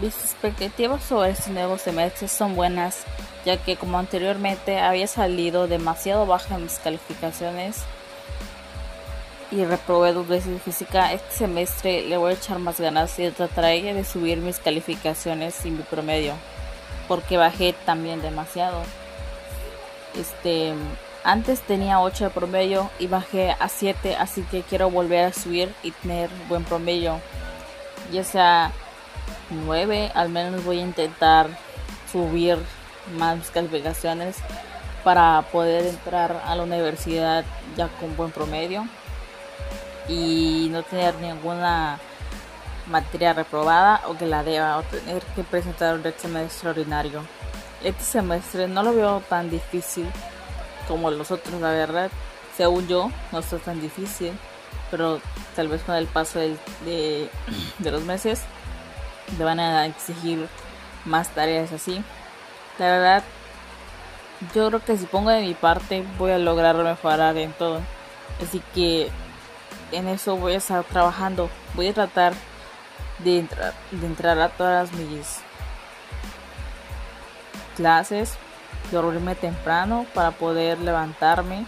[0.00, 3.02] Mis expectativas sobre este nuevo semestre son buenas,
[3.44, 7.82] ya que como anteriormente había salido demasiado baja en mis calificaciones
[9.50, 13.92] y reprobé dos veces física, este semestre le voy a echar más ganas y trataré
[13.92, 16.32] de subir mis calificaciones y mi promedio,
[17.06, 18.82] porque bajé también demasiado.
[20.18, 20.72] Este,
[21.24, 25.74] antes tenía 8 de promedio y bajé a 7, así que quiero volver a subir
[25.82, 27.20] y tener buen promedio.
[28.12, 28.72] Ya sea
[29.50, 31.48] 9, al menos voy a intentar
[32.10, 32.58] subir
[33.16, 34.36] más calificaciones
[35.04, 37.44] para poder entrar a la universidad
[37.76, 38.86] ya con buen promedio
[40.08, 41.98] y no tener ninguna
[42.86, 47.22] materia reprobada o que la deba o tener que presentar un examen extraordinario.
[47.82, 50.06] Este semestre no lo veo tan difícil
[50.88, 52.10] como los otros, la verdad.
[52.56, 54.32] Según yo, no está tan difícil,
[54.90, 55.20] pero
[55.56, 56.56] tal vez con el paso de,
[57.78, 58.42] de los meses
[59.38, 60.48] le van a exigir
[61.04, 62.02] más tareas así.
[62.78, 63.24] La verdad,
[64.54, 67.80] yo creo que si pongo de mi parte voy a lograr mejorar en todo.
[68.42, 69.10] Así que
[69.92, 71.50] en eso voy a estar trabajando.
[71.74, 72.32] Voy a tratar
[73.18, 75.40] de entrar, de entrar a todas mis
[77.76, 78.36] clases,
[78.90, 81.66] dormirme temprano para poder levantarme.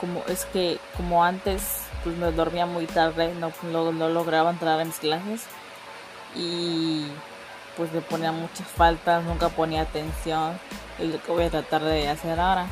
[0.00, 4.80] Como es que como antes pues me dormía muy tarde, no, no, no lograba entrar
[4.80, 5.46] a mis clases
[6.34, 7.06] y
[7.76, 10.58] pues le ponía muchas faltas, nunca ponía atención.
[10.98, 12.66] Es lo que voy a tratar de hacer ahora.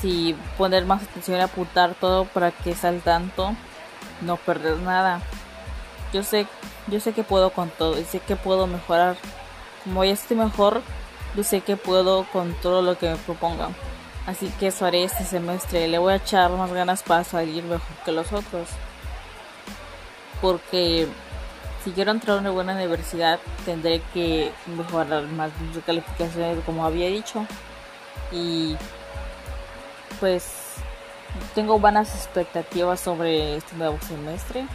[0.00, 3.54] Si poner más atención y apuntar todo para que salga tanto,
[4.22, 5.20] no perder nada.
[6.12, 6.46] Yo sé,
[6.86, 9.16] yo sé que puedo con todo y sé que puedo mejorar.
[9.84, 10.82] Como ya estoy mejor,
[11.36, 13.74] yo sé que puedo con todo lo que me propongan.
[14.26, 15.88] Así que eso haré este semestre.
[15.88, 18.68] Le voy a echar más ganas para salir mejor que los otros.
[20.40, 21.08] Porque
[21.84, 27.08] si quiero entrar a una buena universidad tendré que mejorar más mis calificaciones como había
[27.08, 27.46] dicho.
[28.32, 28.76] Y
[30.18, 30.74] pues
[31.54, 34.66] tengo buenas expectativas sobre este nuevo semestre